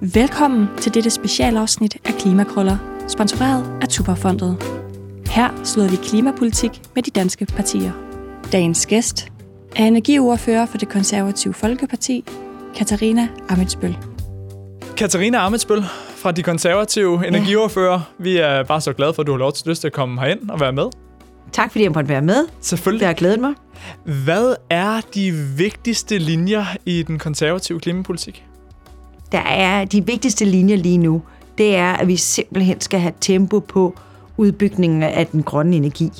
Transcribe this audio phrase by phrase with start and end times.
[0.00, 2.76] Velkommen til dette specialafsnit af Klimakrøller,
[3.08, 4.56] sponsoreret af Tuberfondet.
[5.26, 7.92] Her slår vi klimapolitik med de danske partier.
[8.52, 9.32] Dagens gæst
[9.76, 12.24] er energiordfører for det konservative Folkeparti,
[12.76, 13.96] Katarina Amitsbøl.
[14.96, 15.82] Katarina Amitsbøl
[16.16, 18.00] fra de konservative energiordfører.
[18.18, 20.20] Vi er bare så glade for, at du har lov til lyst til at komme
[20.20, 20.86] herind og være med.
[21.52, 22.46] Tak fordi jeg måtte være med.
[22.60, 23.00] Selvfølgelig.
[23.00, 23.54] Det har glædet mig.
[24.24, 28.44] Hvad er de vigtigste linjer i den konservative klimapolitik?
[29.34, 31.22] Der er de vigtigste linjer lige nu,
[31.58, 33.94] det er, at vi simpelthen skal have tempo på
[34.36, 36.10] udbygningen af den grønne energi.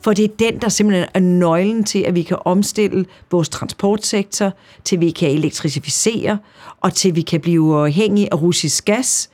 [0.00, 4.52] For det er den, der simpelthen er nøglen til, at vi kan omstille vores transportsektor,
[4.84, 6.38] til vi kan elektrificere,
[6.80, 9.30] og til vi kan blive afhængige af russisk gas.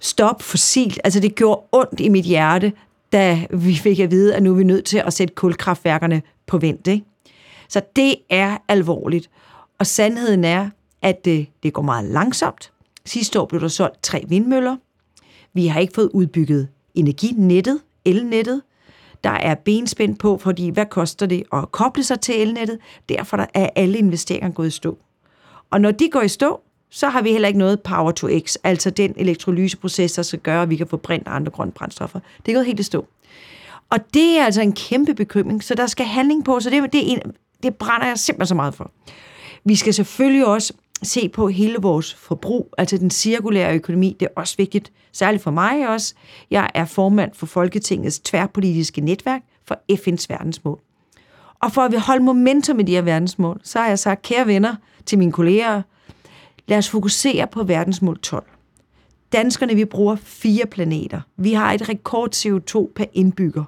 [0.00, 1.00] Stop fossilt.
[1.04, 2.72] Altså det gjorde ondt i mit hjerte,
[3.12, 6.58] da vi fik at vide, at nu er vi nødt til at sætte kulkraftværkerne på
[6.58, 6.86] vent.
[6.86, 7.04] Ikke?
[7.68, 9.30] Så det er alvorligt.
[9.78, 10.70] Og sandheden er,
[11.02, 12.73] at det, det går meget langsomt.
[13.06, 14.76] Sidste år blev der solgt tre vindmøller.
[15.52, 18.62] Vi har ikke fået udbygget energinettet, elnettet.
[19.24, 22.78] Der er benspænd på, fordi hvad koster det at koble sig til elnettet?
[23.08, 24.98] Derfor er alle investeringer gået i stå.
[25.70, 28.56] Og når de går i stå, så har vi heller ikke noget power to x,
[28.64, 32.20] altså den elektrolyseproces, der skal gøre, at vi kan få brændt andre grønne brændstoffer.
[32.46, 33.06] Det er gået helt i stå.
[33.90, 37.00] Og det er altså en kæmpe bekymring, så der skal handling på, så det, det,
[37.00, 38.90] er en, det brænder jeg simpelthen så meget for.
[39.64, 40.72] Vi skal selvfølgelig også
[41.04, 45.50] se på hele vores forbrug, altså den cirkulære økonomi, det er også vigtigt, særligt for
[45.50, 46.14] mig også.
[46.50, 50.80] Jeg er formand for Folketingets tværpolitiske netværk for FN's verdensmål.
[51.58, 54.46] Og for at vi holder momentum i de her verdensmål, så har jeg sagt, kære
[54.46, 54.74] venner
[55.06, 55.82] til mine kolleger,
[56.66, 58.44] lad os fokusere på verdensmål 12.
[59.32, 61.20] Danskerne, vi bruger fire planeter.
[61.36, 63.64] Vi har et rekord CO2 per indbygger.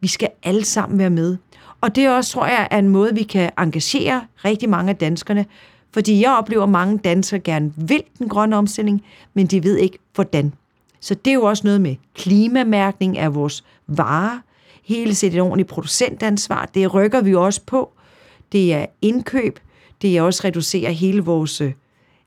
[0.00, 1.36] Vi skal alle sammen være med.
[1.80, 5.46] Og det også, tror jeg, er en måde, vi kan engagere rigtig mange af danskerne,
[5.92, 9.04] fordi jeg oplever, at mange danskere gerne vil den grønne omstilling,
[9.34, 10.52] men de ved ikke, hvordan.
[11.00, 14.38] Så det er jo også noget med klimamærkning af vores varer,
[14.84, 17.92] hele set et ordentligt producentansvar, det rykker vi også på.
[18.52, 19.58] Det er indkøb,
[20.02, 21.72] det er også reducere hele vores øh,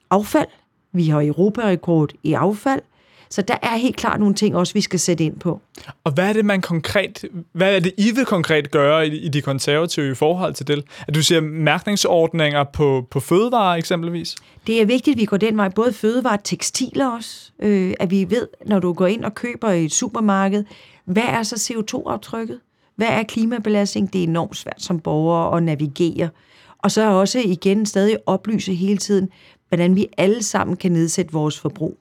[0.10, 0.48] affald.
[0.92, 2.82] Vi har Europarekord i affald.
[3.30, 5.62] Så der er helt klart nogle ting også, vi skal sætte ind på.
[6.04, 9.28] Og hvad er det, man konkret, hvad er det, I vil konkret gøre i, i
[9.28, 10.84] de konservative i forhold til det?
[11.08, 14.36] At du siger mærkningsordninger på, på fødevarer eksempelvis?
[14.68, 17.52] Det er vigtigt, at vi går den vej, både fødevarer og tekstiler også.
[17.60, 20.64] Øh, at vi ved, når du går ind og køber i et supermarked,
[21.06, 22.60] hvad er så CO2-aftrykket?
[22.96, 24.14] Hvad er klimabelastning?
[24.14, 26.30] Det er enormt svært som borger at navigere.
[26.78, 29.30] Og så også igen stadig oplyse hele tiden,
[29.68, 32.00] hvordan vi alle sammen kan nedsætte vores forbrug.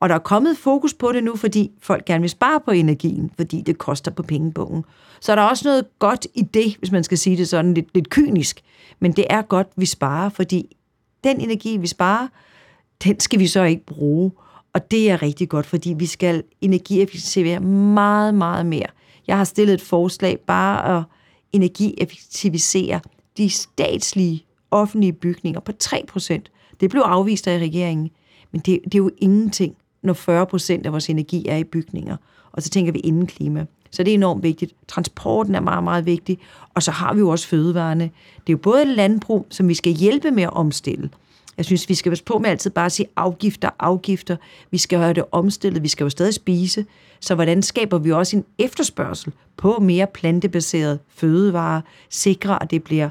[0.00, 3.30] Og der er kommet fokus på det nu, fordi folk gerne vil spare på energien,
[3.36, 4.84] fordi det koster på pengebogen.
[5.20, 7.94] Så der er også noget godt i det, hvis man skal sige det sådan lidt,
[7.94, 8.60] lidt kynisk.
[9.00, 10.76] Men det er godt, vi sparer, fordi
[11.24, 12.28] den energi, vi sparer,
[13.04, 14.32] den skal vi så ikke bruge.
[14.72, 18.86] Og det er rigtig godt, fordi vi skal energieffektivisere meget, meget mere.
[19.26, 21.04] Jeg har stillet et forslag bare at
[21.52, 23.00] energieffektivisere
[23.36, 26.38] de statslige offentlige bygninger på 3%.
[26.80, 28.10] Det blev afvist af regeringen,
[28.52, 32.16] men det, det er jo ingenting, når 40 procent af vores energi er i bygninger.
[32.52, 33.66] Og så tænker vi inden klima.
[33.90, 34.74] Så det er enormt vigtigt.
[34.88, 36.38] Transporten er meget, meget vigtig.
[36.74, 38.04] Og så har vi jo også fødevarene.
[38.34, 41.10] Det er jo både landbrug, som vi skal hjælpe med at omstille.
[41.56, 44.36] Jeg synes, vi skal passe på med altid bare at sige afgifter, afgifter.
[44.70, 46.86] Vi skal have det omstillet, vi skal jo stadig spise.
[47.20, 53.08] Så hvordan skaber vi også en efterspørgsel på mere plantebaseret fødevarer, sikre, at det bliver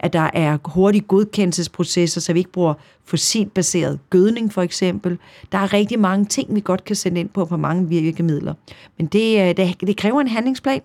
[0.00, 2.74] at der er hurtige godkendelsesprocesser, så vi ikke bruger
[3.04, 5.18] fossilbaseret gødning for eksempel.
[5.52, 8.54] Der er rigtig mange ting, vi godt kan sende ind på på mange virkemidler.
[8.98, 10.80] Men det, øh, det, det kræver en handlingsplan.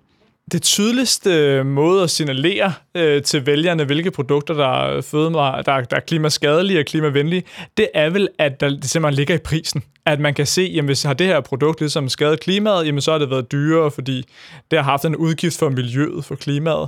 [0.52, 5.82] Det tydeligste øh, måde at signalere øh, til vælgerne, hvilke produkter, der er, fødevarer, der,
[5.82, 7.44] der er klimaskadelige og klimavenlige,
[7.78, 9.84] det er vel, at der, det simpelthen ligger i prisen.
[10.06, 13.12] At man kan se, at hvis har det her produkt ligesom skadet klimaet, jamen så
[13.12, 14.24] har det været dyrere, fordi
[14.72, 16.88] det har haft en udgift for miljøet, for klimaet.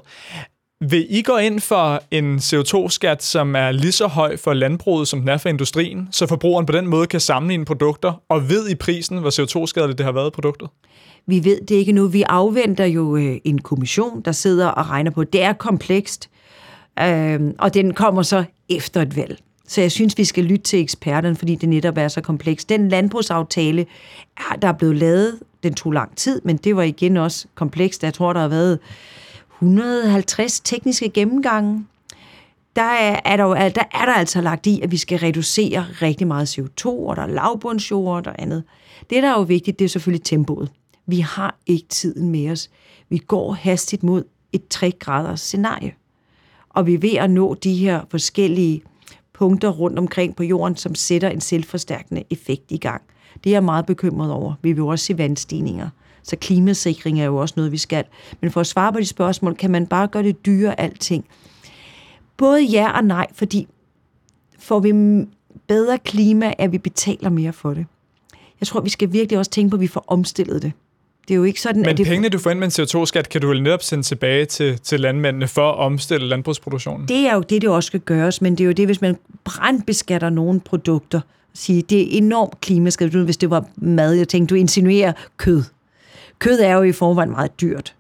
[0.81, 5.19] Vil I gå ind for en CO2-skat, som er lige så høj for landbruget, som
[5.19, 8.75] den er for industrien, så forbrugeren på den måde kan sammenligne produkter, og ved i
[8.75, 10.69] prisen, hvor CO2-skadeligt det har været produktet?
[11.27, 12.07] Vi ved det ikke nu.
[12.07, 15.23] Vi afventer jo øh, en kommission, der sidder og regner på.
[15.23, 16.29] Det er komplekst,
[16.99, 19.37] øh, og den kommer så efter et valg.
[19.67, 22.69] Så jeg synes, vi skal lytte til eksperterne, fordi det netop er så komplekst.
[22.69, 23.85] Den landbrugsaftale,
[24.61, 28.03] der er blevet lavet, den tog lang tid, men det var igen også komplekst.
[28.03, 28.79] Jeg tror, der har været
[29.61, 31.85] 150 tekniske gennemgange,
[32.75, 35.85] der er, er der, jo, der er der altså lagt i, at vi skal reducere
[36.01, 38.63] rigtig meget CO2, og der er lavbundsjord og andet.
[39.09, 40.71] Det, der er jo vigtigt, det er selvfølgelig tempoet.
[41.05, 42.69] Vi har ikke tiden med os.
[43.09, 44.23] Vi går hastigt mod
[44.53, 45.93] et 3 graders scenarie.
[46.69, 48.81] Og vi er ved at nå de her forskellige
[49.33, 53.01] punkter rundt omkring på jorden, som sætter en selvforstærkende effekt i gang.
[53.43, 54.53] Det er jeg meget bekymret over.
[54.61, 55.89] Vi vil også se vandstigninger.
[56.27, 58.03] Så klimasikring er jo også noget, vi skal.
[58.41, 61.25] Men for at svare på de spørgsmål, kan man bare gøre det dyre alting?
[62.37, 63.67] Både ja og nej, fordi
[64.59, 64.93] får vi
[65.67, 67.85] bedre klima, at vi betaler mere for det.
[68.59, 70.71] Jeg tror, vi skal virkelig også tænke på, at vi får omstillet det.
[71.27, 73.29] Det er jo ikke sådan, Men at det pengene, du får ind med en CO2-skat,
[73.29, 77.07] kan du vel netop sende tilbage til, til landmændene for at omstille landbrugsproduktionen?
[77.07, 79.17] Det er jo det, det også skal gøres, men det er jo det, hvis man
[79.43, 81.21] brandbeskatter nogle produkter,
[81.53, 85.63] sige, det er enormt klimaskadeligt, hvis det var mad, jeg tænkte, du insinuerer kød.
[86.39, 87.95] Kød er jo i forvejen meget dyrt.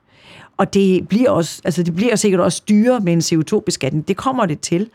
[0.57, 4.07] Og det bliver, også, altså det bliver sikkert også dyrere med en CO2-beskatning.
[4.07, 4.89] Det kommer det til.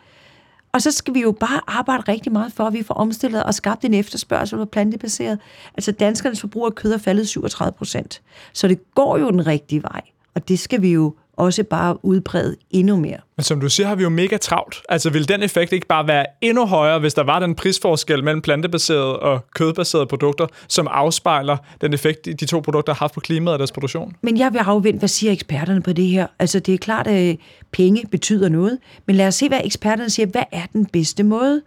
[0.72, 3.54] Og så skal vi jo bare arbejde rigtig meget for, at vi får omstillet og
[3.54, 5.38] skabt en efterspørgsel på plantebaseret.
[5.74, 8.22] Altså danskernes forbrug af kød er faldet 37 procent.
[8.52, 10.00] Så det går jo den rigtige vej.
[10.34, 13.18] Og det skal vi jo også bare udbrede endnu mere.
[13.42, 14.82] Men som du siger, har vi jo mega travlt.
[14.88, 18.42] Altså vil den effekt ikke bare være endnu højere, hvis der var den prisforskel mellem
[18.42, 23.52] plantebaserede og kødbaserede produkter, som afspejler den effekt, de to produkter har haft på klimaet
[23.52, 24.12] og deres produktion?
[24.20, 26.26] Men jeg vil afvente, hvad siger eksperterne på det her?
[26.38, 27.36] Altså det er klart, at
[27.72, 30.26] penge betyder noget, men lad os se, hvad eksperterne siger.
[30.26, 31.62] Hvad er den bedste måde?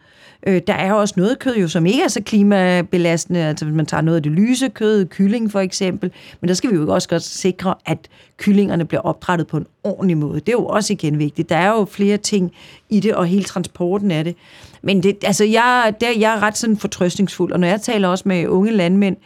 [0.48, 3.76] Øh, der er jo også noget kød, jo, som ikke er så klimabelastende, altså hvis
[3.76, 6.12] man tager noget af det lyse kød, kylling for eksempel,
[6.42, 7.98] men der skal vi jo også godt sikre, at
[8.38, 10.40] kyllingerne bliver opdrettet på en ordentlig måde.
[10.40, 11.50] Det er jo også igen vigtigt.
[11.50, 12.52] Der er jo flere ting
[12.90, 14.36] i det, og hele transporten af det.
[14.82, 18.24] Men det, altså jeg, der, jeg er ret sådan fortrøstningsfuld, og når jeg taler også
[18.28, 19.18] med unge landmænd,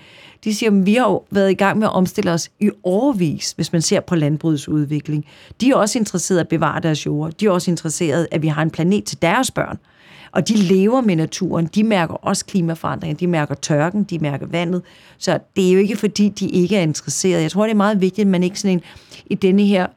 [0.44, 3.52] de siger, at vi har jo været i gang med at omstille os i overvis,
[3.52, 5.26] hvis man ser på landbrugets udvikling.
[5.62, 7.32] De er også interesserede at bevare deres jord.
[7.32, 9.78] De er også interesserede, at vi har en planet til deres børn.
[10.32, 11.66] Og de lever med naturen.
[11.66, 13.18] De mærker også klimaforandringer.
[13.18, 14.04] De mærker tørken.
[14.04, 14.82] De mærker vandet.
[15.18, 17.42] Så det er jo ikke, fordi de ikke er interesserede.
[17.42, 18.84] Jeg tror, det er meget vigtigt, at man ikke sådan en,
[19.26, 19.88] i denne her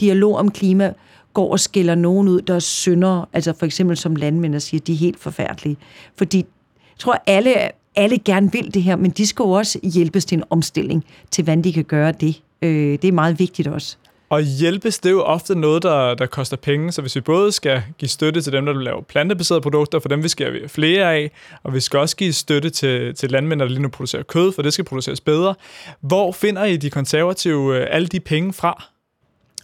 [0.00, 0.92] dialog om klima
[1.38, 4.80] går og skiller nogen ud, der er synder, altså for eksempel som landmænd, og siger,
[4.80, 5.76] de er helt forfærdelige.
[6.16, 7.54] Fordi jeg tror, alle,
[7.96, 11.44] alle gerne vil det her, men de skal jo også hjælpes til en omstilling til,
[11.44, 12.42] hvordan de kan gøre det.
[12.62, 13.96] Øh, det er meget vigtigt også.
[14.28, 17.52] Og hjælpes, det er jo ofte noget, der, der koster penge, så hvis vi både
[17.52, 21.14] skal give støtte til dem, der laver plantebaserede produkter, for dem vi skal have flere
[21.14, 21.30] af,
[21.62, 24.62] og vi skal også give støtte til, til landmænd, der lige nu producerer kød, for
[24.62, 25.54] det skal produceres bedre.
[26.00, 28.97] Hvor finder I de konservative øh, alle de penge fra?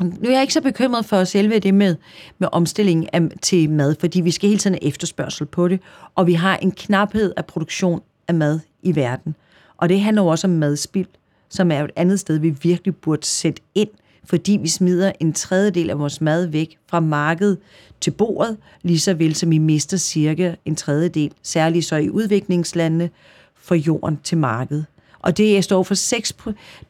[0.01, 1.97] Nu er jeg ikke så bekymret for selve det med,
[2.39, 5.81] med omstilling af, til mad, fordi vi skal hele tiden have efterspørgsel på det,
[6.15, 9.35] og vi har en knaphed af produktion af mad i verden.
[9.77, 11.09] Og det handler jo også om madspild,
[11.49, 13.89] som er et andet sted, vi virkelig burde sætte ind–
[14.25, 17.59] fordi vi smider en tredjedel af vores mad væk fra markedet
[18.01, 23.11] til bordet, lige så vel som vi mister cirka en tredjedel, særligt så i udviklingslandene,
[23.55, 24.87] fra jorden til markedet.
[25.25, 26.33] Og det står for 6,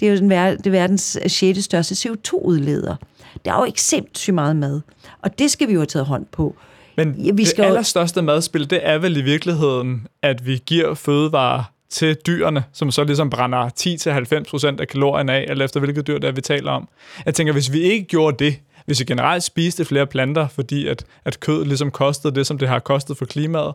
[0.00, 1.64] det er jo den, det er verdens 6.
[1.64, 2.96] største CO2-udleder.
[3.44, 4.80] Der er jo ikke sindssygt meget mad,
[5.22, 6.56] og det skal vi jo have taget hånd på.
[6.96, 11.62] Men vi skal det allerstørste madspil, det er vel i virkeligheden, at vi giver fødevarer
[11.90, 13.68] til dyrene, som så ligesom brænder
[14.76, 16.88] 10-90% af kalorierne af, eller efter hvilket dyr det er, vi taler om.
[17.26, 21.04] Jeg tænker, hvis vi ikke gjorde det, hvis vi generelt spiste flere planter, fordi at,
[21.24, 23.74] at kød ligesom kostede det, som det har kostet for klimaet,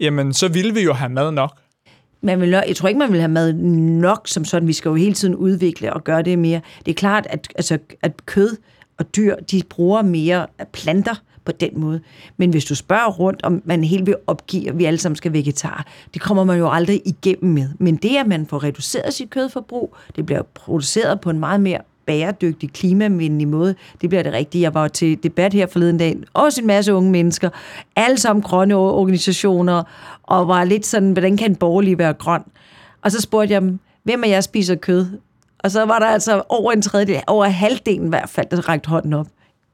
[0.00, 1.58] jamen så ville vi jo have mad nok.
[2.26, 4.68] Man vil, jeg tror ikke, man vil have mad nok som sådan.
[4.68, 6.60] Vi skal jo hele tiden udvikle og gøre det mere.
[6.86, 8.56] Det er klart, at, altså, at kød
[8.98, 11.14] og dyr, de bruger mere planter,
[11.46, 12.00] på den måde.
[12.36, 15.32] Men hvis du spørger rundt, om man helt vil opgive, at vi alle sammen skal
[15.32, 17.68] vegetar, det kommer man jo aldrig igennem med.
[17.78, 21.78] Men det, at man får reduceret sit kødforbrug, det bliver produceret på en meget mere
[22.06, 23.74] bæredygtig, klimavenlig måde.
[24.00, 24.62] Det bliver det rigtige.
[24.62, 26.16] Jeg var til debat her forleden dag.
[26.34, 27.50] Også en masse unge mennesker.
[27.96, 29.82] Alle sammen grønne organisationer.
[30.26, 32.42] Og var lidt sådan, hvordan kan en borgerlig være grøn?
[33.02, 35.06] Og så spurgte jeg dem, hvem af jer spiser kød?
[35.58, 38.88] Og så var der altså over en tredjedel, over halvdelen i hvert fald, der rækte
[38.88, 39.26] hånden op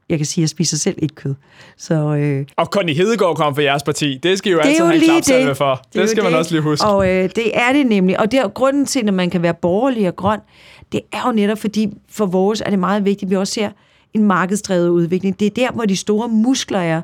[0.09, 1.35] jeg kan sige, at jeg spiser selv ikke kød.
[1.77, 4.19] Så, øh, og Connie Hedegaard kom fra jeres parti.
[4.23, 5.81] Det skal I jo det altid have en klapsalve for.
[5.93, 6.39] Det, det skal man det.
[6.39, 6.87] også lige huske.
[6.87, 8.19] Og øh, det er det nemlig.
[8.19, 10.39] Og det er grunden til, at man kan være borgerlig og grøn,
[10.91, 13.69] det er jo netop fordi, for vores er det meget vigtigt, at vi også ser
[14.13, 15.39] en markedsdrevet udvikling.
[15.39, 17.01] Det er der, hvor de store muskler er.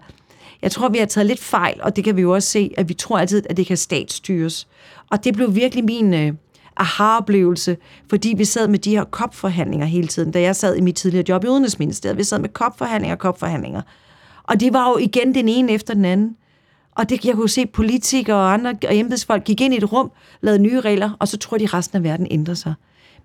[0.62, 2.90] Jeg tror, vi har taget lidt fejl, og det kan vi jo også se, at
[2.90, 4.68] vi tror altid, at det kan statsstyres.
[5.12, 6.14] Og det blev virkelig min...
[6.14, 6.34] Øh,
[6.80, 7.78] aha-oplevelse,
[8.10, 11.26] fordi vi sad med de her kopforhandlinger hele tiden, da jeg sad i mit tidligere
[11.30, 12.18] job i Udenrigsministeriet.
[12.18, 13.82] Vi sad med kopforhandlinger og kopforhandlinger.
[14.44, 16.36] Og det var jo igen den ene efter den anden.
[16.92, 20.12] Og det, jeg kunne se, politikere og andre og embedsfolk gik ind i et rum,
[20.42, 22.74] lavede nye regler, og så tror de, at resten af verden ændrer sig.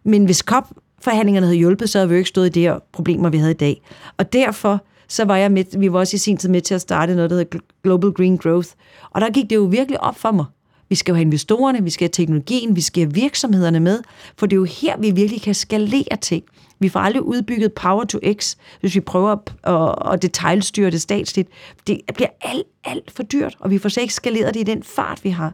[0.04, 3.28] Men hvis COP-forhandlingerne havde hjulpet, så havde vi jo ikke stået i de her problemer,
[3.28, 3.82] vi havde i dag.
[4.16, 6.80] Og derfor så var jeg med, vi var også i sin tid med til at
[6.80, 8.68] starte noget, der hedder Global Green Growth.
[9.11, 10.44] Og der gik det jo virkelig op for mig.
[10.88, 14.00] Vi skal jo have investorerne, vi skal have teknologien, vi skal have virksomhederne med,
[14.38, 16.44] for det er jo her, vi virkelig kan skalere ting.
[16.78, 21.49] Vi får aldrig udbygget Power to X, hvis vi prøver at, at detaljstyre det statsligt.
[21.87, 24.82] Det bliver alt, alt for dyrt, og vi får slet ikke skaleret det i den
[24.82, 25.52] fart, vi har.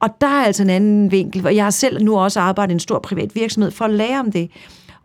[0.00, 2.74] Og der er altså en anden vinkel, og jeg har selv nu også arbejdet i
[2.74, 4.50] en stor privat virksomhed for at lære om det.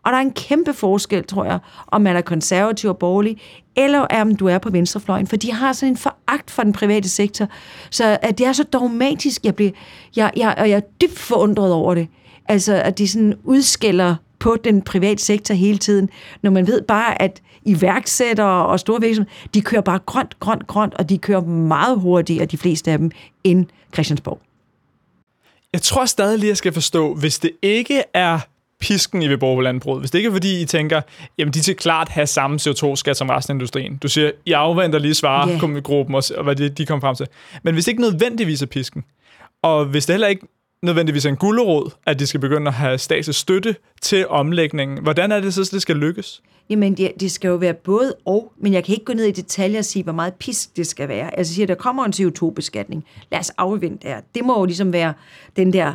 [0.04, 3.38] Og der er en kæmpe forskel, tror jeg, om man er konservativ og borgerlig,
[3.76, 7.08] eller om du er på venstrefløjen, for de har sådan en foragt for den private
[7.08, 7.48] sektor.
[7.90, 9.70] Så at det er så dogmatisk, jeg bliver,
[10.16, 12.08] jeg, jeg, og jeg er dybt forundret over det.
[12.48, 16.08] Altså, at de sådan udskiller på den private sektor hele tiden,
[16.42, 20.94] når man ved bare, at iværksættere og store virksomheder, de kører bare grønt, grønt, grønt,
[20.94, 23.10] og de kører meget hurtigere, de fleste af dem,
[23.44, 24.40] end Christiansborg.
[25.72, 28.38] Jeg tror stadig lige, jeg skal forstå, hvis det ikke er
[28.84, 30.00] pisken, I vil bruge på landbruget.
[30.00, 31.00] Hvis det ikke er, fordi I tænker,
[31.38, 33.96] jamen de skal klart have samme CO2-skat som resten af industrien.
[33.96, 35.82] Du siger, I afventer lige svare yeah.
[35.82, 37.26] gruppen og, og hvad de, de kom frem til.
[37.62, 39.04] Men hvis det ikke nødvendigvis er pisken,
[39.62, 40.46] og hvis det heller ikke
[40.82, 45.32] nødvendigvis er en gulderod, at de skal begynde at have statslig støtte til omlægningen, hvordan
[45.32, 46.42] er det så, at det skal lykkes?
[46.70, 49.30] Jamen, det, det skal jo være både og, men jeg kan ikke gå ned i
[49.30, 51.38] detaljer og sige, hvor meget pisk det skal være.
[51.38, 53.04] Altså, jeg siger, der kommer en CO2-beskatning.
[53.32, 55.14] Lad os afvente det Det må jo ligesom være
[55.56, 55.94] den der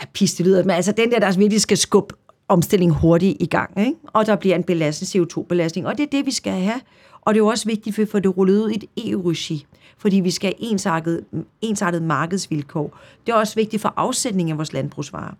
[0.00, 2.14] ja, pis, det lyder, men altså den der, der virkelig skal skubbe
[2.48, 3.94] omstilling hurtigt i gang, ikke?
[4.06, 6.80] og der bliver en belastning, CO2-belastning, og det er det, vi skal have.
[7.20, 9.66] Og det er jo også vigtigt, for at få det rullet ud i et EU-regi,
[9.98, 11.24] fordi vi skal have ensartet,
[11.62, 12.98] ensartet markedsvilkår.
[13.26, 15.34] Det er også vigtigt for afsætning af vores landbrugsvarer.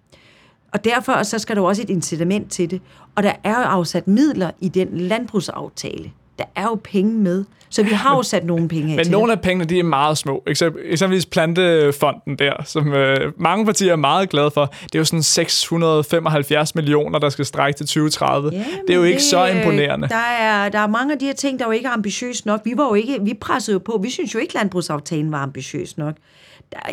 [0.72, 2.80] Og derfor så skal der også et incitament til det.
[3.14, 6.12] Og der er jo afsat midler i den landbrugsaftale.
[6.38, 7.44] Der er jo penge med.
[7.68, 9.82] Så vi har jo sat nogle penge af Men til nogle af pengene, de er
[9.82, 10.42] meget små.
[10.46, 14.74] Eksempelvis Plantefonden der, som øh, mange partier er meget glade for.
[14.82, 18.50] Det er jo sådan 675 millioner, der skal strække til 2030.
[18.52, 20.08] Ja, det er jo ikke det, så imponerende.
[20.08, 22.60] Der er, der er mange af de her ting, der jo ikke er ambitiøse nok.
[22.64, 24.00] Vi var jo ikke, vi pressede jo på.
[24.02, 26.14] Vi synes jo ikke, landbrugsaftalen var ambitiøs nok.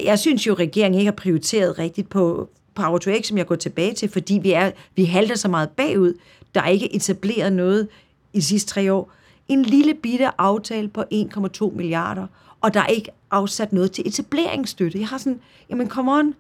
[0.06, 3.56] Jeg synes jo, regeringen ikke har prioriteret rigtigt på Power to X, som jeg går
[3.56, 6.14] tilbage til, fordi vi, er, vi halter så meget bagud.
[6.56, 7.88] Der er ikke etableret noget
[8.34, 9.12] i de sidste tre år
[9.48, 12.28] en lille bitte aftale på 1,2 milliarder,
[12.62, 15.00] og der er ikke afsat noget til etableringsstøtte.
[15.00, 16.34] Jeg har sådan, jamen come on.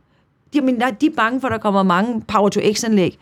[0.55, 3.17] Jamen, der, de er bange for, at der kommer mange Power to X-anlæg.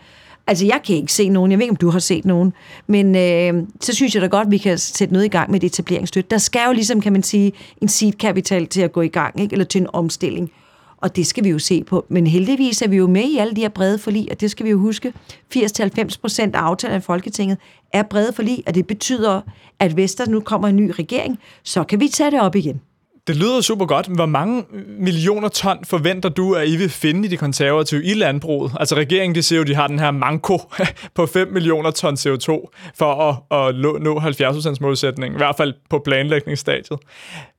[0.47, 1.51] Altså, jeg kan ikke se nogen.
[1.51, 2.53] Jeg ved ikke, om du har set nogen.
[2.87, 5.63] Men øh, så synes jeg da godt, at vi kan sætte noget i gang med
[5.63, 6.29] et etableringsstøtte.
[6.29, 9.39] Der skal jo ligesom, kan man sige, en seed capital til at gå i gang,
[9.39, 9.53] ikke?
[9.53, 10.51] eller til en omstilling.
[11.01, 12.05] Og det skal vi jo se på.
[12.09, 14.65] Men heldigvis er vi jo med i alle de her brede forlig, og det skal
[14.65, 15.13] vi jo huske.
[15.55, 17.57] 80-90 procent af aftalerne i Folketinget
[17.93, 19.41] er brede forlig, og det betyder,
[19.79, 22.81] at hvis der nu kommer en ny regering, så kan vi tage det op igen.
[23.27, 24.07] Det lyder super godt.
[24.07, 24.65] Hvor mange
[24.99, 28.71] millioner ton forventer du, at I vil finde i de konservative i landbruget?
[28.79, 30.59] Altså regeringen, de siger jo, de har den her manko
[31.15, 33.13] på 5 millioner ton CO2 for
[33.51, 36.99] at, at nå 70% målsætningen, i hvert fald på planlægningsstadiet.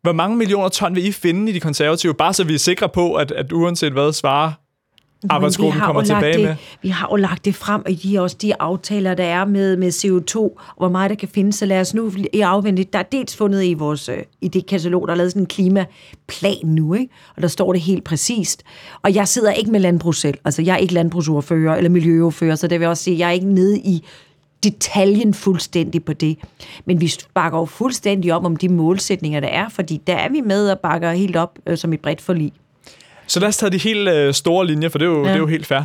[0.02, 2.88] Hvor mange millioner ton vil I finde i de konservative, bare så vi er sikre
[2.88, 4.52] på, at, at uanset hvad svarer
[5.31, 6.57] arbejdsgruppen kommer tilbage det, med?
[6.83, 9.88] Vi har jo lagt det frem, og de også de aftaler, der er med, med
[9.88, 11.57] CO2, og hvor meget der kan findes.
[11.57, 12.85] Så lad os nu i afvente.
[12.85, 15.47] Der er dels fundet i, vores, øh, i det katalog, der er lavet sådan en
[15.47, 17.14] klimaplan nu, ikke?
[17.37, 18.62] og der står det helt præcist.
[19.02, 20.38] Og jeg sidder ikke med landbrug selv.
[20.45, 23.55] Altså, jeg er ikke landbrugsordfører eller miljøordfører, så det vil også sige, jeg er ikke
[23.55, 24.05] nede i
[24.64, 26.38] detaljen fuldstændig på det.
[26.85, 30.41] Men vi bakker jo fuldstændig op om de målsætninger, der er, fordi der er vi
[30.41, 32.52] med og bakker helt op øh, som et bredt forlig.
[33.33, 35.29] Så lad os tage de helt øh, store linjer, for det er, jo, ja.
[35.29, 35.83] det er jo helt fair.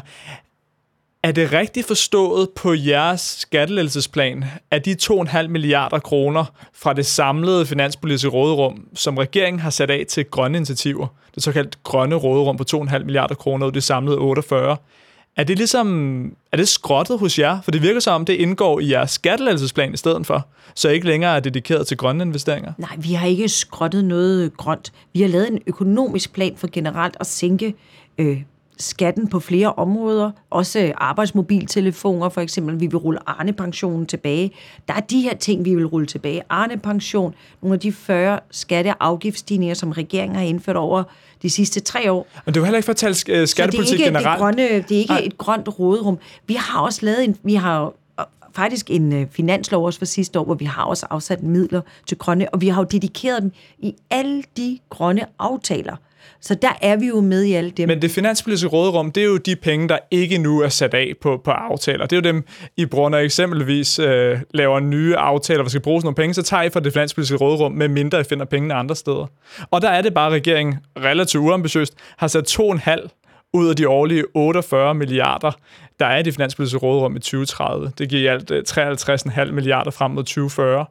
[1.24, 7.66] Er det rigtigt forstået på jeres skattelettelsesplan, at de 2,5 milliarder kroner fra det samlede
[7.66, 12.63] finanspolitiske råderum, som regeringen har sat af til grønne initiativer, det såkaldt grønne råderum på
[12.75, 14.77] 2,5 milliarder kroner ud det samlede 48,
[15.38, 17.62] er det ligesom, er det skrottet hos jer?
[17.62, 21.08] For det virker som om, det indgår i jeres skattelettelsesplan i stedet for, så ikke
[21.08, 22.74] længere er dedikeret til grønne investeringer.
[22.77, 24.94] Nej, vi har ikke skrottet noget grønt.
[25.13, 27.75] Vi har lavet en økonomisk plan for generelt at sænke
[28.17, 28.41] øh,
[28.79, 34.51] skatten på flere områder, også arbejdsmobiltelefoner for eksempel, vi vil rulle Arne-pensionen tilbage.
[34.88, 36.41] Der er de her ting, vi vil rulle tilbage.
[36.50, 41.03] Arne-pension, nogle af de 40 skatte- og afgiftsstigninger, som regeringen har indført over
[41.41, 42.27] de sidste tre år.
[42.46, 44.27] Men det er jo heller ikke for at tale uh, skattepolitik generelt.
[44.27, 46.17] Det grønne, det er ikke et grønt råderum.
[46.48, 47.93] Vi har også lavet en, vi har
[48.55, 52.17] faktisk en uh, finanslov også for sidste år, hvor vi har også afsat midler til
[52.17, 55.96] grønne, og vi har jo dedikeret dem i alle de grønne aftaler.
[56.41, 57.88] Så der er vi jo med i alt det.
[57.88, 61.13] Men det finanspolitiske råderum, det er jo de penge, der ikke nu er sat af
[61.21, 62.05] på, på aftaler.
[62.05, 62.43] Det er jo dem,
[62.77, 66.43] I bruger, når I eksempelvis øh, laver nye aftaler, hvor skal bruges nogle penge, så
[66.43, 69.25] tager I fra det finanspolitiske råderum, med mindre I finder pengene andre steder.
[69.71, 73.07] Og der er det bare, at regeringen relativt uambitiøst har sat 2,5
[73.53, 75.51] ud af de årlige 48 milliarder,
[76.00, 77.91] der er i det finanspolitiske råderum i 2030.
[77.97, 80.86] Det giver i alt øh, 53,5 milliarder frem mod 2040.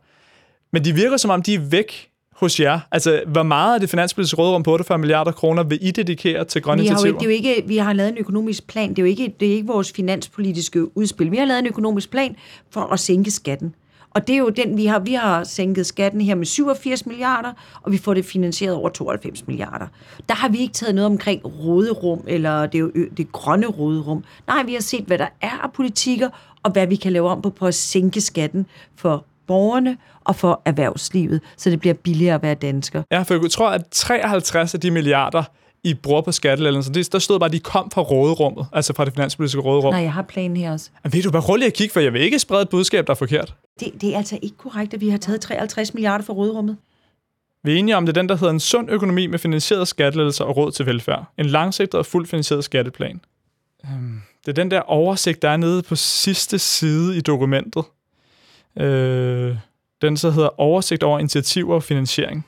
[0.72, 2.08] Men de virker som om, de er væk
[2.40, 2.80] hos jer?
[2.92, 6.62] Altså, hvor meget af det finanspolitiske rådrum på 48 milliarder kroner vil I dedikere til
[6.62, 7.30] grønne vi har jo, initiativer?
[7.30, 8.90] ikke- det er jo ikke, vi har lavet en økonomisk plan.
[8.90, 11.30] Det er jo ikke, det er ikke vores finanspolitiske udspil.
[11.30, 12.36] Vi har lavet en økonomisk plan
[12.70, 13.74] for at sænke skatten.
[14.10, 17.52] Og det er jo den, vi har, vi har sænket skatten her med 87 milliarder,
[17.82, 19.86] og vi får det finansieret over 92 milliarder.
[20.28, 23.66] Der har vi ikke taget noget omkring råderum, eller det, er jo ø- det grønne
[23.66, 24.24] råderum.
[24.46, 26.28] Nej, vi har set, hvad der er af politikker,
[26.62, 28.66] og hvad vi kan lave om på, på at sænke skatten
[28.96, 33.02] for borgerne og for erhvervslivet, så det bliver billigere at være dansker.
[33.10, 35.42] Ja, for jeg tror, at 53 af de milliarder,
[35.84, 39.04] I bruger på skattelettelser, det, der stod bare, at de kom fra råderummet, altså fra
[39.04, 39.92] det finanspolitiske råderum.
[39.94, 40.90] Nej, jeg har planen her også.
[41.02, 43.10] Men ved du, bare roligt at kigge, for jeg vil ikke sprede et budskab, der
[43.12, 43.54] er forkert.
[43.80, 46.76] Det, det er altså ikke korrekt, at vi har taget 53 milliarder fra råderummet.
[47.64, 50.44] Vi er enige om, det er den, der hedder en sund økonomi med finansieret skattelettelser
[50.44, 51.24] og råd til velfærd.
[51.38, 53.20] En langsigtet og fuldt finansieret skatteplan.
[53.84, 57.84] Øhm, Det er den der oversigt, der er nede på sidste side i dokumentet.
[58.80, 59.56] Øh,
[60.02, 62.46] den så hedder oversigt over initiativer og finansiering.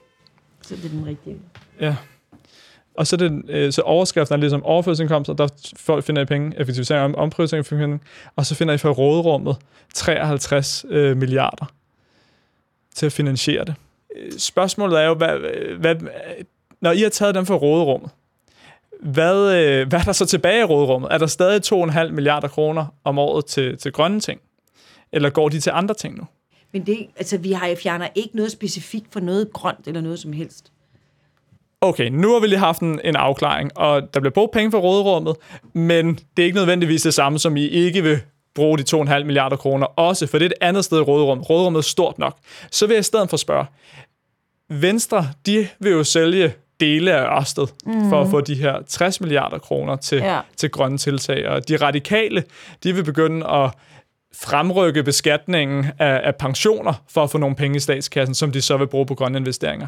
[0.62, 1.37] Så det er den rigtige.
[1.80, 1.97] Ja.
[2.94, 7.16] Og så, det, øh, så overskriften er ligesom overførselsindkomster, der folk finder I penge, effektivisering
[7.16, 8.00] og omprioritering af penge,
[8.37, 9.56] og så finder I fra råderummet
[9.94, 11.66] 53 øh, milliarder
[12.94, 13.75] til at finansiere det.
[14.16, 15.38] Øh, Spørgsmålet er jo, hvad,
[15.78, 15.94] hvad,
[16.80, 18.11] når I har taget dem fra råderummet,
[19.00, 21.12] hvad, øh, hvad er der så tilbage i råderummet?
[21.12, 24.40] Er der stadig 2,5 milliarder kroner om året til, til grønne ting?
[25.12, 26.25] Eller går de til andre ting nu?
[26.73, 30.33] Men det, altså, vi har, fjerner ikke noget specifikt for noget grønt eller noget som
[30.33, 30.73] helst.
[31.81, 34.79] Okay, nu har vi lige haft en, en afklaring, og der bliver brugt penge fra
[34.79, 35.37] råderummet,
[35.73, 38.21] men det er ikke nødvendigvis det samme, som I ikke vil
[38.55, 41.50] bruge de 2,5 milliarder kroner også, for det er et andet sted i råderummet.
[41.50, 42.37] Råderummet er stort nok.
[42.71, 43.67] Så vil jeg i stedet for spørge,
[44.69, 48.09] Venstre, de vil jo sælge dele af Ørsted mm.
[48.09, 50.35] for at få de her 60 milliarder kroner til, ja.
[50.35, 50.41] Ja.
[50.57, 51.49] til grønne tiltag.
[51.49, 52.45] Og de radikale,
[52.83, 53.71] de vil begynde at
[54.35, 58.76] fremrykke beskatningen af, af pensioner for at få nogle penge i statskassen, som de så
[58.76, 59.87] vil bruge på grønne investeringer.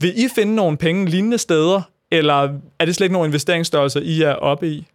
[0.00, 4.22] Vil I finde nogle penge lignende steder, eller er det slet ikke nogen investeringsstørrelser, I
[4.22, 4.86] er oppe i?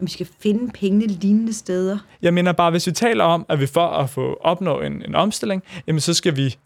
[0.00, 1.98] Vi skal finde pengene lignende steder.
[2.22, 5.14] Jeg mener bare, hvis vi taler om, at vi for at få opnå en, en
[5.14, 6.56] omstilling, jamen så skal vi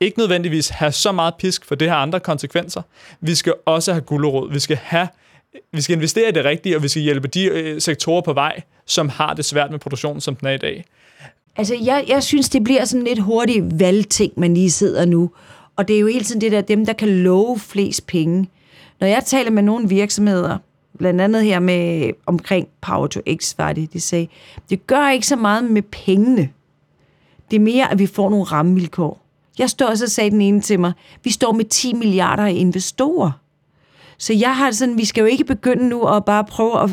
[0.00, 2.82] ikke nødvendigvis have så meget pisk, for det har andre konsekvenser.
[3.20, 4.52] Vi skal også have gulderod.
[4.52, 5.08] Vi skal have
[5.72, 8.62] vi skal investere i det rigtige, og vi skal hjælpe de øh, sektorer på vej,
[8.88, 10.84] som har det svært med produktionen, som den er i dag.
[11.56, 15.30] Altså, jeg, jeg synes, det bliver sådan lidt hurtigt valgting, man lige sidder nu.
[15.76, 18.48] Og det er jo hele tiden det der, dem, der kan love flest penge.
[19.00, 20.58] Når jeg taler med nogle virksomheder,
[20.98, 24.28] blandt andet her med omkring Power to X, var det, de sagde,
[24.70, 26.48] det gør ikke så meget med pengene.
[27.50, 29.20] Det er mere, at vi får nogle rammevilkår.
[29.58, 30.92] Jeg står og så sagde den ene til mig,
[31.24, 33.30] vi står med 10 milliarder i investorer.
[34.18, 36.90] Så jeg har sådan, vi skal jo ikke begynde nu at bare prøve at,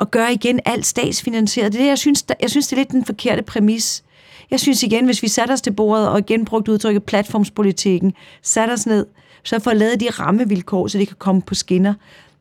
[0.00, 1.72] at gøre igen alt statsfinansieret.
[1.72, 4.04] Det er det, jeg synes, der, jeg synes, det er lidt den forkerte præmis.
[4.50, 8.12] Jeg synes igen, hvis vi satte os til bordet og igen brugte udtrykket platformspolitikken,
[8.42, 9.06] satte os ned,
[9.44, 11.94] så får lavet de rammevilkår, så det kan komme på skinner.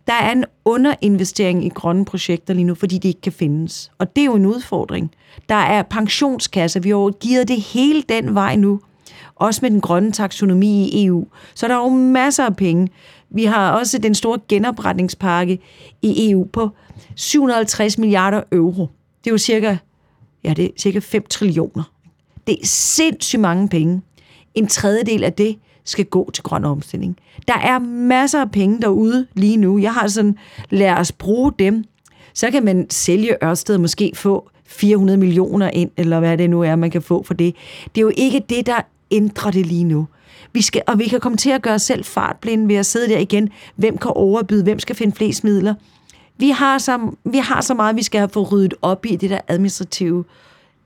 [0.08, 3.92] Der er en underinvestering i grønne projekter lige nu, fordi de ikke kan findes.
[3.98, 5.12] Og det er jo en udfordring.
[5.50, 8.80] Der er pensionskasser, vi har jo givet det hele den vej nu
[9.40, 11.26] også med den grønne taksonomi i EU.
[11.56, 12.90] Så der er jo masser af penge.
[13.30, 15.60] Vi har også den store genopretningspakke
[16.02, 16.70] i EU på
[17.16, 18.88] 750 milliarder euro.
[19.24, 19.78] Det er jo cirka,
[20.44, 21.84] ja, det er cirka 5 trillioner.
[22.48, 24.02] Det er sindssygt mange penge.
[24.56, 27.18] En tredjedel af det skal gå til grøn omstilling.
[27.48, 29.78] Der er masser af penge derude lige nu.
[29.78, 30.38] Jeg har sådan,
[30.70, 31.84] lad os bruge dem.
[32.34, 36.62] Så kan man sælge Ørsted og måske få 400 millioner ind, eller hvad det nu
[36.62, 37.56] er, man kan få for det.
[37.96, 40.08] Det er jo ikke det, der ændrer det lige nu.
[40.58, 43.10] Vi skal, og vi kan komme til at gøre os selv fartblinde ved at sidde
[43.10, 43.50] der igen.
[43.76, 44.64] Hvem kan overbyde?
[44.64, 45.74] Hvem skal finde flest midler?
[46.38, 49.30] Vi har så, vi har så meget, vi skal have fået ryddet op i det
[49.30, 50.24] der administrative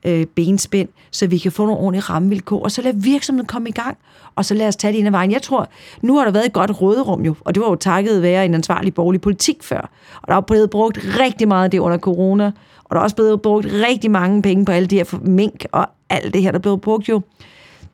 [0.06, 3.72] øh, benspænd, så vi kan få nogle ordentlige rammevilkår, og så lad virksomheden komme i
[3.72, 3.98] gang,
[4.36, 5.32] og så lad os tage det ind ad vejen.
[5.32, 5.70] Jeg tror,
[6.02, 8.54] nu har der været et godt råderum jo, og det var jo takket være en
[8.54, 9.90] ansvarlig borgerlig politik før,
[10.22, 12.52] og der er blevet brugt rigtig meget af det under corona,
[12.84, 15.88] og der er også blevet brugt rigtig mange penge på alle de her mink og
[16.10, 17.22] alt det her, der er blevet brugt jo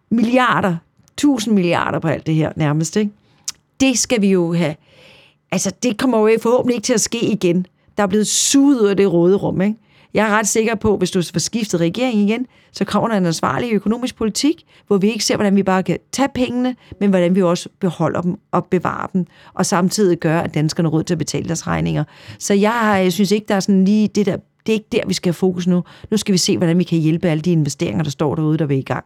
[0.10, 0.76] milliarder,
[1.18, 3.12] tusind milliarder på alt det her nærmest, ikke?
[3.80, 4.76] Det skal vi jo have.
[5.52, 7.66] Altså, det kommer jo forhåbentlig ikke til at ske igen.
[7.98, 9.78] Der er blevet suget ud af det råderum, ikke?
[10.14, 13.18] Jeg er ret sikker på, at hvis du får skiftet regering igen, så kommer der
[13.18, 17.10] en ansvarlig økonomisk politik, hvor vi ikke ser, hvordan vi bare kan tage pengene, men
[17.10, 21.04] hvordan vi også beholder dem og bevarer dem, og samtidig gør, at danskerne har råd
[21.04, 22.04] til at betale deres regninger.
[22.40, 25.02] Så jeg, jeg synes ikke, der er sådan lige det der, det er ikke der,
[25.08, 25.84] vi skal have fokus nu.
[26.12, 28.66] Nu skal vi se, hvordan vi kan hjælpe alle de investeringer, der står derude, der
[28.66, 29.06] vil i gang.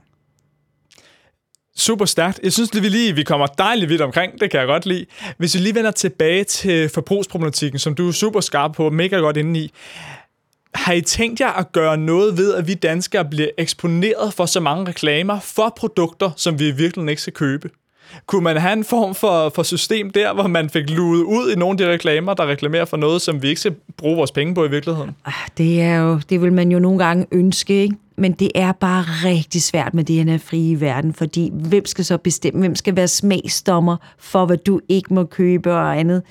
[1.76, 2.40] Super stærkt.
[2.44, 4.42] Jeg synes, at vi lige vi kommer dejligt vidt omkring.
[4.42, 5.06] Det kan jeg godt lide.
[5.38, 9.38] Hvis vi lige vender tilbage til forbrugsproblematikken, som du er super skarp på, mega godt
[9.38, 9.72] inde i.
[10.74, 14.60] Har I tænkt jer at gøre noget ved, at vi danskere bliver eksponeret for så
[14.60, 17.70] mange reklamer for produkter, som vi virkelig ikke skal købe?
[18.26, 21.56] Kunne man have en form for, for system der, hvor man fik luet ud i
[21.56, 24.56] nogle af de reklamer, der reklamerer for noget, som vi ikke skal bruge vores penge
[24.56, 25.15] på i virkeligheden?
[25.26, 27.95] Ah, det er jo, det vil man jo nogle gange ønske, ikke?
[28.15, 32.17] Men det er bare rigtig svært med det her frie verden, fordi hvem skal så
[32.17, 32.60] bestemme?
[32.60, 36.24] Hvem skal være smagsdommer for, hvad du ikke må købe og andet?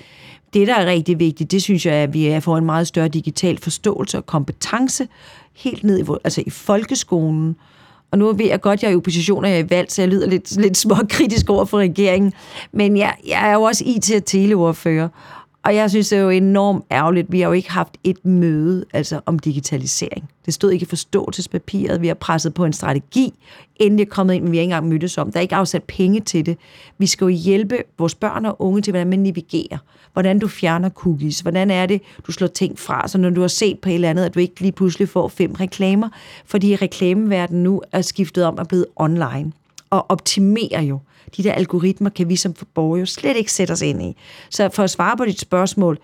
[0.55, 3.59] Det, der er rigtig vigtigt, det synes jeg, at vi får en meget større digital
[3.59, 5.09] forståelse og kompetence
[5.53, 7.57] helt ned i, altså i folkeskolen.
[8.13, 9.93] Og nu ved jeg godt, at jeg er i opposition, og jeg er i valg,
[9.93, 12.33] så jeg lyder lidt, lidt småkritisk over for regeringen.
[12.73, 15.09] Men jeg, jeg er jo også IT- og teleordfører.
[15.63, 17.33] Og jeg synes, det er jo enormt ærgerligt.
[17.33, 20.31] Vi har jo ikke haft et møde altså om digitalisering.
[20.47, 22.01] Det stod ikke i forståelsespapiret.
[22.01, 23.35] Vi har presset på en strategi,
[23.77, 25.33] inden er kommet ind, men vi har ikke engang mødtes om.
[25.33, 26.59] Der er ikke afsat penge til det.
[26.99, 29.79] Vi skal jo hjælpe vores børn og unge til, hvordan man navigerer.
[30.13, 31.41] Hvordan du fjerner cookies.
[31.41, 34.11] Hvordan er det, du slår ting fra, så når du har set på et eller
[34.11, 36.09] andet, at du ikke lige pludselig får fem reklamer.
[36.47, 39.53] Fordi reklameverdenen nu er skiftet om at blive online
[39.91, 40.99] og optimerer jo
[41.37, 44.17] de der algoritmer kan vi som borgere jo slet ikke sætte os ind i.
[44.51, 45.99] Så for at svare på dit spørgsmål,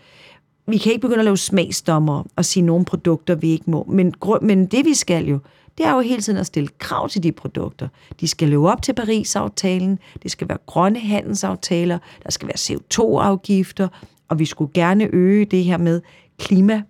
[0.68, 3.85] vi kan ikke begynde at lave smagsdommer og sige nogle produkter, vi ikke må.
[3.88, 5.38] Men, men det vi skal jo,
[5.79, 7.88] det er jo hele tiden at stille krav til de produkter.
[8.20, 13.88] De skal leve op til Paris-aftalen, det skal være grønne handelsaftaler, der skal være CO2-afgifter,
[14.29, 16.00] og vi skulle gerne øge det her med
[16.38, 16.83] klima,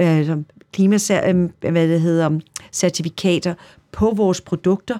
[0.00, 0.30] øh,
[0.72, 2.40] klima øh, hvad det hedder,
[2.72, 3.54] certifikater
[3.98, 4.98] på vores produkter.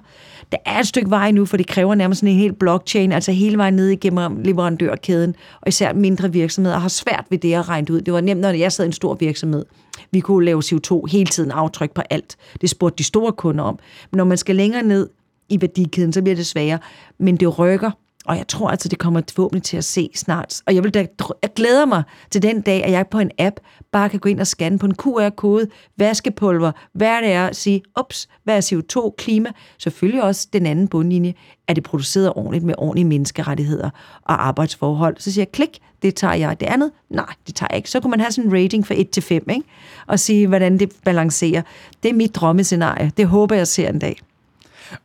[0.51, 3.57] Der er et stykke vej nu, for det kræver nærmest en hel blockchain, altså hele
[3.57, 8.01] vejen ned igennem leverandørkæden, og især mindre virksomheder har svært ved det at regne ud.
[8.01, 9.65] Det var nemt, når jeg sad i en stor virksomhed.
[10.11, 12.37] Vi kunne lave CO2 hele tiden aftryk på alt.
[12.61, 13.79] Det spurgte de store kunder om.
[14.11, 15.09] Men når man skal længere ned
[15.49, 16.79] i værdikæden, så bliver det sværere.
[17.17, 17.91] Men det rykker,
[18.29, 20.61] og jeg tror altså, det kommer forhåbentlig til at se snart.
[20.65, 21.07] Og jeg, vil da,
[21.41, 23.55] jeg glæder mig til den dag, at jeg på en app
[23.91, 27.81] bare kan gå ind og scanne på en QR-kode, vaskepulver, hvad det er, og sige,
[27.99, 29.49] ups, hvad er CO2, klima?
[29.77, 31.33] Selvfølgelig også den anden bundlinje,
[31.67, 33.89] er det produceret ordentligt med ordentlige menneskerettigheder
[34.21, 35.15] og arbejdsforhold.
[35.19, 36.59] Så siger jeg, klik, det tager jeg.
[36.59, 37.89] Det andet, nej, det tager jeg ikke.
[37.89, 39.63] Så kunne man have sådan en rating fra 1 til 5, ikke?
[40.07, 41.61] og sige, hvordan det balancerer.
[42.03, 43.11] Det er mit drømmescenarie.
[43.17, 44.21] Det håber jeg ser en dag.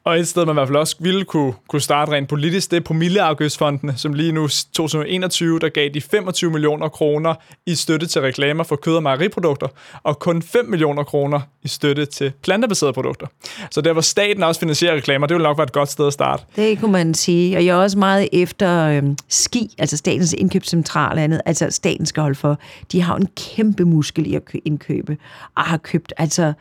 [0.05, 2.77] Og et sted, man i hvert fald også ville kunne, kunne starte rent politisk, det
[2.77, 7.35] er promilleafgiftsfondene, som lige nu 2021, der gav de 25 millioner kroner
[7.67, 9.69] i støtte til reklamer for kød- og mejeriprodukter,
[10.03, 13.27] og kun 5 millioner kroner i støtte til plantebaserede produkter.
[13.71, 16.13] Så der, hvor staten også finansierer reklamer, det ville nok være et godt sted at
[16.13, 16.45] starte.
[16.57, 21.19] Det kunne man sige, og jeg er også meget efter øh, SKI, altså Statens Indkøbscentral
[21.19, 22.59] andet, altså staten skal holde for.
[22.93, 25.17] De har en kæmpe muskel i at indkøbe,
[25.57, 26.53] og har købt altså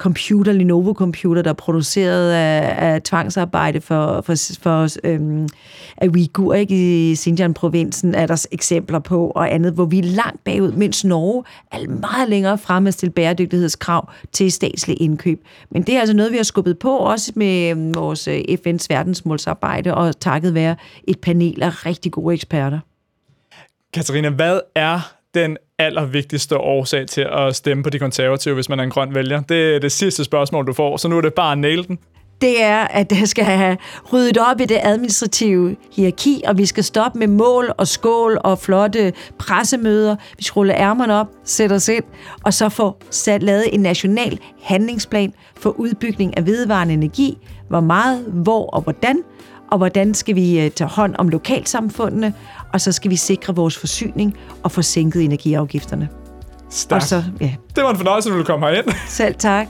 [0.00, 5.48] computer, Lenovo computer, der er produceret af, af tvangsarbejde for, for, for øhm,
[5.96, 6.74] af Uyghur, ikke?
[7.10, 11.44] i Xinjiang-provinsen, er der eksempler på, og andet, hvor vi er langt bagud, mens Norge
[11.72, 15.44] er meget længere fremme at stille bæredygtighedskrav til statslig indkøb.
[15.70, 18.86] Men det er altså noget, vi har skubbet på, også med øhm, vores øh, FN's
[18.88, 20.76] verdensmålsarbejde, og takket være
[21.08, 22.78] et panel af rigtig gode eksperter.
[23.92, 28.84] Katarina, hvad er den allervigtigste årsag til at stemme på de konservative, hvis man er
[28.84, 29.40] en grøn vælger?
[29.40, 31.98] Det er det sidste spørgsmål, du får, så nu er det bare at den.
[32.40, 33.76] Det er, at det skal have
[34.12, 38.58] ryddet op i det administrative hierarki, og vi skal stoppe med mål og skål og
[38.58, 40.16] flotte pressemøder.
[40.36, 42.04] Vi skal rulle ærmerne op, sætte os ind,
[42.44, 47.38] og så få sat, lavet en national handlingsplan for udbygning af vedvarende energi.
[47.68, 49.22] Hvor meget, hvor og hvordan,
[49.70, 52.34] og hvordan skal vi øh, tage hånd om lokalsamfundene,
[52.72, 56.08] og så skal vi sikre vores forsyning og få sænket energiafgifterne.
[56.70, 57.02] Stærkt.
[57.02, 57.54] Og så, ja.
[57.76, 58.86] Det var en fornøjelse, at du ville komme herind.
[59.08, 59.68] Selv tak.